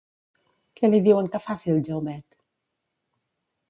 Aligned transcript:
Què 0.79 0.89
li 0.91 1.01
diuen 1.09 1.31
que 1.37 1.43
faci 1.45 1.75
el 1.77 1.85
Jaumet? 1.91 2.27